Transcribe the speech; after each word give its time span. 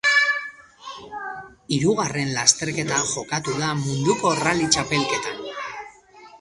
Hirugarren 1.75 2.33
lasterketa 2.39 2.99
jokatu 3.11 3.55
da 3.61 3.71
munduko 3.85 4.35
rally 4.43 4.69
txapelketan. 4.77 5.41